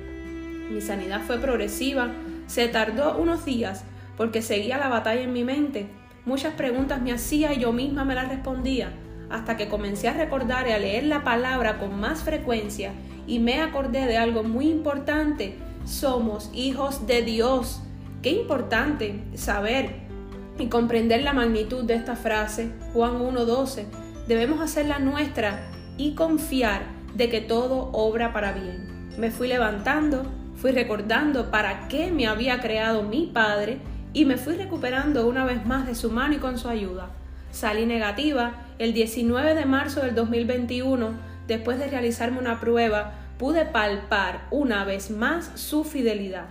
Mi 0.70 0.80
sanidad 0.80 1.22
fue 1.26 1.40
progresiva, 1.40 2.12
se 2.46 2.68
tardó 2.68 3.18
unos 3.18 3.44
días 3.44 3.82
porque 4.16 4.42
seguía 4.42 4.78
la 4.78 4.88
batalla 4.88 5.22
en 5.22 5.32
mi 5.32 5.42
mente. 5.42 5.88
Muchas 6.24 6.54
preguntas 6.54 7.02
me 7.02 7.10
hacía 7.10 7.52
y 7.52 7.58
yo 7.58 7.72
misma 7.72 8.04
me 8.04 8.14
las 8.14 8.28
respondía, 8.28 8.92
hasta 9.28 9.56
que 9.56 9.66
comencé 9.66 10.06
a 10.06 10.12
recordar 10.12 10.68
y 10.68 10.70
a 10.70 10.78
leer 10.78 11.02
la 11.02 11.24
palabra 11.24 11.80
con 11.80 11.98
más 11.98 12.22
frecuencia 12.22 12.92
y 13.26 13.40
me 13.40 13.60
acordé 13.60 14.06
de 14.06 14.18
algo 14.18 14.44
muy 14.44 14.68
importante. 14.68 15.56
Somos 15.84 16.48
hijos 16.54 17.08
de 17.08 17.22
Dios. 17.22 17.82
Qué 18.22 18.30
importante 18.30 19.24
saber 19.34 19.96
y 20.60 20.66
comprender 20.66 21.24
la 21.24 21.32
magnitud 21.32 21.82
de 21.82 21.94
esta 21.94 22.14
frase, 22.14 22.70
Juan 22.92 23.18
1.12. 23.18 23.86
Debemos 24.28 24.60
hacerla 24.60 25.00
nuestra 25.00 25.68
y 25.96 26.14
confiar 26.14 26.95
de 27.16 27.30
que 27.30 27.40
todo 27.40 27.90
obra 27.92 28.32
para 28.32 28.52
bien. 28.52 29.08
Me 29.16 29.30
fui 29.30 29.48
levantando, 29.48 30.26
fui 30.56 30.72
recordando 30.72 31.50
para 31.50 31.88
qué 31.88 32.10
me 32.10 32.26
había 32.26 32.60
creado 32.60 33.02
mi 33.02 33.26
Padre 33.26 33.78
y 34.12 34.24
me 34.26 34.36
fui 34.36 34.56
recuperando 34.56 35.26
una 35.26 35.44
vez 35.44 35.64
más 35.64 35.86
de 35.86 35.94
su 35.94 36.10
mano 36.10 36.34
y 36.34 36.38
con 36.38 36.58
su 36.58 36.68
ayuda. 36.68 37.10
Salí 37.50 37.86
negativa 37.86 38.66
el 38.78 38.92
19 38.92 39.54
de 39.54 39.64
marzo 39.64 40.02
del 40.02 40.14
2021 40.14 41.14
después 41.48 41.78
de 41.78 41.88
realizarme 41.88 42.38
una 42.38 42.60
prueba, 42.60 43.14
pude 43.38 43.64
palpar 43.64 44.46
una 44.50 44.84
vez 44.84 45.10
más 45.10 45.52
su 45.54 45.84
fidelidad. 45.84 46.46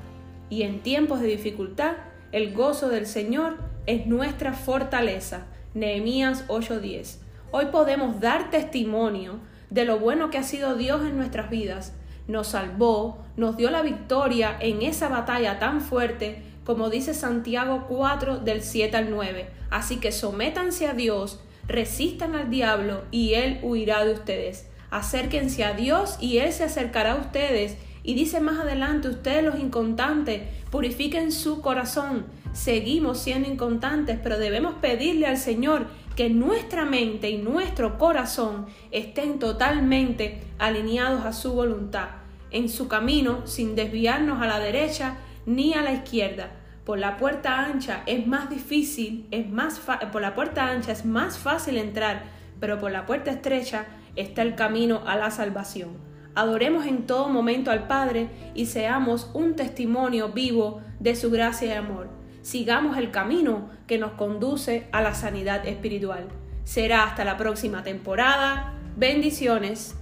Y 0.50 0.64
en 0.64 0.82
tiempos 0.82 1.22
de 1.22 1.28
dificultad, 1.28 1.94
el 2.32 2.54
gozo 2.54 2.90
del 2.90 3.06
Señor 3.06 3.58
es 3.86 4.08
nuestra 4.08 4.54
fortaleza. 4.54 5.46
Nehemías 5.74 6.46
8:10. 6.48 7.20
Hoy 7.52 7.66
podemos 7.72 8.20
dar 8.20 8.50
testimonio 8.50 9.40
de 9.70 9.86
lo 9.86 10.00
bueno 10.00 10.30
que 10.30 10.38
ha 10.38 10.44
sido 10.44 10.76
Dios 10.76 11.02
en 11.02 11.18
nuestras 11.18 11.50
vidas. 11.50 11.94
Nos 12.28 12.48
salvó, 12.48 13.24
nos 13.38 13.58
dio 13.58 13.70
la 13.70 13.82
victoria 13.82 14.58
en 14.60 14.82
esa 14.82 15.10
batalla 15.10 15.60
tan 15.60 15.82
fuerte 15.82 16.42
como 16.66 16.90
dice 16.90 17.14
Santiago 17.14 17.86
4 17.88 18.40
del 18.40 18.64
7 18.64 18.98
al 18.98 19.12
9. 19.12 19.50
Así 19.70 19.98
que 19.98 20.12
sométanse 20.12 20.88
a 20.88 20.94
Dios, 20.94 21.40
resistan 21.68 22.36
al 22.36 22.50
diablo 22.50 23.04
y 23.12 23.36
él 23.36 23.60
huirá 23.62 24.04
de 24.04 24.14
ustedes 24.14 24.68
acérquense 24.96 25.66
a 25.66 25.74
Dios 25.74 26.18
y 26.22 26.38
Él 26.38 26.54
se 26.54 26.64
acercará 26.64 27.14
a 27.14 27.18
ustedes. 27.18 27.78
Y 28.04 28.14
dice 28.14 28.40
más 28.40 28.60
adelante, 28.60 29.10
ustedes 29.10 29.44
los 29.44 29.60
incontantes, 29.60 30.44
purifiquen 30.70 31.32
su 31.32 31.62
corazón. 31.62 32.26
Seguimos 32.54 33.20
siendo 33.20 33.50
incontantes, 33.50 34.20
pero 34.22 34.38
debemos 34.38 34.76
pedirle 34.76 35.26
al 35.26 35.38
Señor 35.38 35.88
que 36.16 36.30
nuestra 36.30 36.86
mente 36.86 37.30
y 37.30 37.38
nuestro 37.38 37.98
corazón 37.98 38.68
estén 38.92 39.38
totalmente 39.38 40.42
alineados 40.58 41.26
a 41.26 41.34
su 41.34 41.54
voluntad, 41.54 42.10
en 42.52 42.70
su 42.70 42.88
camino, 42.88 43.46
sin 43.46 43.76
desviarnos 43.76 44.42
a 44.42 44.48
la 44.48 44.60
derecha 44.60 45.18
ni 45.46 45.74
a 45.74 45.82
la 45.82 45.92
izquierda. 45.92 46.52
Por 46.86 47.00
la 47.00 47.18
puerta 47.18 47.60
ancha 47.60 48.04
es 48.06 48.28
más 48.28 48.50
difícil, 48.50 49.28
es 49.32 49.50
más 49.50 49.82
por 50.12 50.22
la 50.22 50.36
puerta 50.36 50.68
ancha 50.68 50.92
es 50.92 51.04
más 51.04 51.38
fácil 51.38 51.78
entrar, 51.78 52.24
pero 52.60 52.80
por 52.80 52.92
la 52.92 53.06
puerta 53.06 53.32
estrecha 53.32 53.86
está 54.16 54.42
el 54.42 54.56
camino 54.56 55.02
a 55.06 55.18
la 55.18 55.32
salvación. 55.32 55.98
Adoremos 56.36 56.86
en 56.86 57.08
todo 57.08 57.28
momento 57.28 57.72
al 57.72 57.88
Padre 57.88 58.30
y 58.54 58.68
seamos 58.68 59.32
un 59.34 59.56
testimonio 59.56 60.30
vivo 60.30 60.82
de 61.00 61.16
su 61.16 61.32
gracia 61.32 61.74
y 61.74 61.78
amor. 61.78 62.15
Sigamos 62.46 63.00
el 63.00 63.10
camino 63.10 63.72
que 63.88 63.98
nos 63.98 64.12
conduce 64.12 64.88
a 64.92 65.02
la 65.02 65.16
sanidad 65.16 65.68
espiritual. 65.68 66.28
Será 66.64 67.06
hasta 67.06 67.26
la 67.26 67.38
próxima 67.38 67.82
temporada. 67.82 68.76
Bendiciones. 68.96 69.96